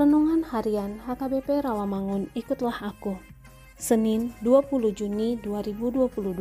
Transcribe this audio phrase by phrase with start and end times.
[0.00, 3.20] Renungan Harian HKBP Rawamangun Ikutlah Aku
[3.76, 6.40] Senin 20 Juni 2022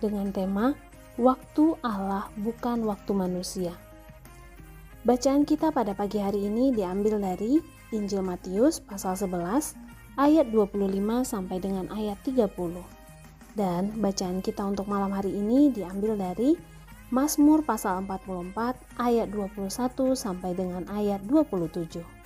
[0.00, 0.72] dengan tema
[1.20, 3.76] Waktu Allah bukan waktu manusia.
[5.04, 7.60] Bacaan kita pada pagi hari ini diambil dari
[7.92, 9.76] Injil Matius pasal 11
[10.16, 10.80] ayat 25
[11.20, 12.48] sampai dengan ayat 30
[13.60, 16.56] dan bacaan kita untuk malam hari ini diambil dari
[17.12, 18.56] Mazmur pasal 44
[18.96, 19.68] ayat 21
[20.16, 22.19] sampai dengan ayat 27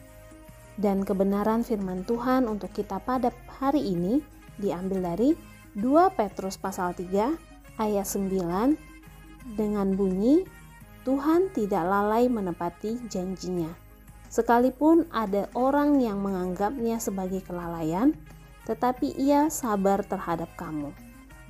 [0.78, 3.30] dan kebenaran firman Tuhan untuk kita pada
[3.60, 4.18] hari ini
[4.58, 5.34] diambil dari
[5.78, 10.46] 2 Petrus pasal 3 ayat 9 dengan bunyi
[11.04, 13.68] Tuhan tidak lalai menepati janjinya.
[14.32, 18.16] Sekalipun ada orang yang menganggapnya sebagai kelalaian,
[18.64, 20.90] tetapi ia sabar terhadap kamu.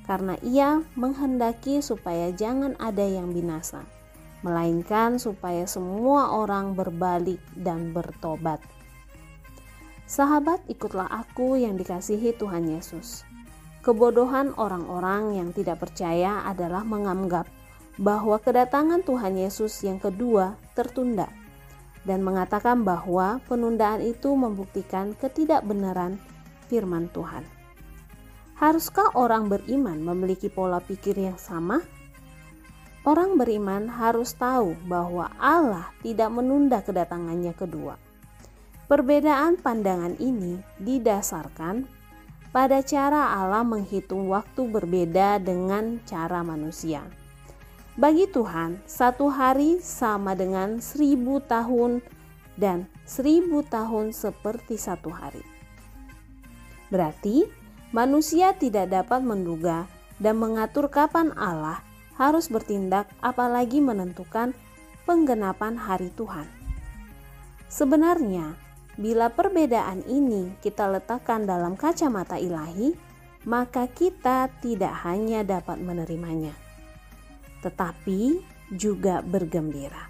[0.05, 3.81] Karena ia menghendaki supaya jangan ada yang binasa,
[4.45, 8.61] melainkan supaya semua orang berbalik dan bertobat.
[10.05, 13.25] Sahabat, ikutlah aku yang dikasihi Tuhan Yesus.
[13.81, 17.49] Kebodohan orang-orang yang tidak percaya adalah menganggap
[17.97, 21.25] bahwa kedatangan Tuhan Yesus yang kedua tertunda
[22.05, 26.21] dan mengatakan bahwa penundaan itu membuktikan ketidakbenaran
[26.69, 27.41] firman Tuhan.
[28.61, 31.81] Haruskah orang beriman memiliki pola pikir yang sama?
[33.09, 38.04] Orang beriman harus tahu bahwa Allah tidak menunda kedatangannya kedua.
[38.85, 41.89] Perbedaan pandangan ini didasarkan
[42.53, 47.01] pada cara Allah menghitung waktu berbeda dengan cara manusia.
[47.97, 52.05] Bagi Tuhan, satu hari sama dengan seribu tahun
[52.61, 55.41] dan seribu tahun seperti satu hari.
[56.93, 57.49] Berarti,
[57.89, 59.89] manusia tidak dapat menduga
[60.21, 61.81] dan mengatur kapan Allah
[62.21, 64.53] harus bertindak apalagi menentukan
[65.09, 66.45] penggenapan hari Tuhan.
[67.65, 68.64] Sebenarnya,
[68.95, 72.95] Bila perbedaan ini kita letakkan dalam kacamata ilahi,
[73.43, 76.55] maka kita tidak hanya dapat menerimanya,
[77.59, 78.39] tetapi
[78.71, 80.07] juga bergembira.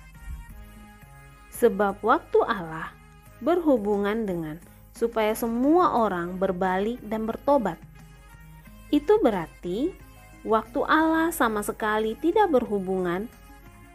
[1.49, 2.93] Sebab waktu Allah
[3.41, 4.61] berhubungan dengan
[4.93, 7.81] supaya semua orang berbalik dan bertobat.
[8.93, 9.97] Itu berarti
[10.45, 13.25] waktu Allah sama sekali tidak berhubungan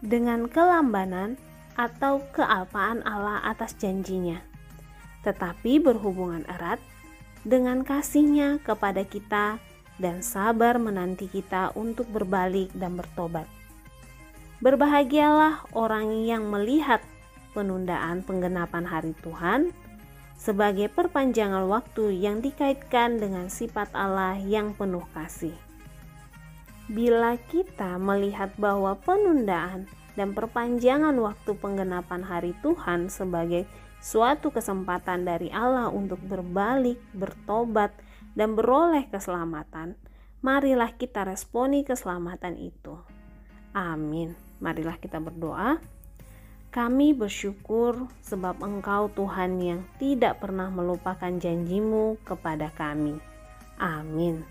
[0.03, 1.39] dengan kelambanan
[1.79, 4.50] atau kealpaan Allah atas janjinya
[5.27, 6.81] tetapi berhubungan erat
[7.45, 9.61] dengan kasihnya kepada kita
[10.01, 13.45] dan sabar menanti kita untuk berbalik dan bertobat.
[14.61, 17.01] Berbahagialah orang yang melihat
[17.57, 19.73] penundaan penggenapan hari Tuhan
[20.41, 25.53] sebagai perpanjangan waktu yang dikaitkan dengan sifat Allah yang penuh kasih.
[26.89, 29.85] Bila kita melihat bahwa penundaan
[30.21, 33.65] dan perpanjangan waktu penggenapan hari Tuhan sebagai
[34.05, 37.97] suatu kesempatan dari Allah untuk berbalik, bertobat,
[38.37, 39.97] dan beroleh keselamatan,
[40.45, 43.01] marilah kita responi keselamatan itu.
[43.73, 44.37] Amin.
[44.61, 45.81] Marilah kita berdoa.
[46.69, 53.17] Kami bersyukur sebab Engkau Tuhan yang tidak pernah melupakan janjimu kepada kami.
[53.81, 54.45] Amin.